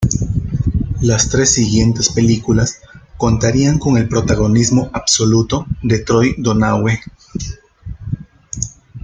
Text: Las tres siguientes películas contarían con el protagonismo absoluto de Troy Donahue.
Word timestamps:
Las 1.03 1.29
tres 1.29 1.53
siguientes 1.53 2.09
películas 2.09 2.81
contarían 3.17 3.77
con 3.77 3.97
el 3.97 4.07
protagonismo 4.09 4.89
absoluto 4.93 5.67
de 5.83 5.99
Troy 5.99 6.33
Donahue. 6.39 6.99